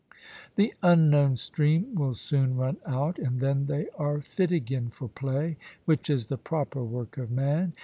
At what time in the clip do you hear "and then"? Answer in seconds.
3.19-3.67